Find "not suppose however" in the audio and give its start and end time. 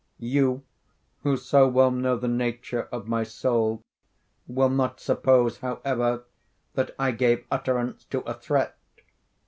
4.69-6.23